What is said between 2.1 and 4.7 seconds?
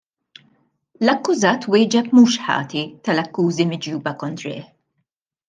mhux ħati tal-akkużi miġjuba kontrih.